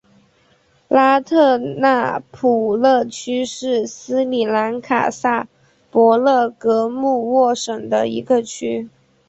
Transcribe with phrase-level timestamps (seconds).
[0.87, 5.47] 拉特纳普勒区是斯里兰卡萨
[5.91, 8.89] 伯勒格穆沃省的一个区。